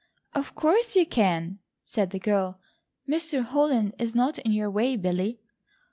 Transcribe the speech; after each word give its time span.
"Of 0.33 0.55
course 0.55 0.95
you 0.95 1.05
can," 1.05 1.59
said 1.83 2.09
the 2.09 2.17
girl, 2.17 2.59
"Mr. 3.07 3.43
Holland 3.43 3.93
is 3.99 4.15
not 4.15 4.39
in 4.39 4.51
your 4.51 4.71
way, 4.71 4.95
Billy." 4.95 5.39